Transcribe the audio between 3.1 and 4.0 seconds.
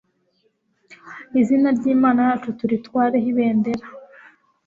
ibendera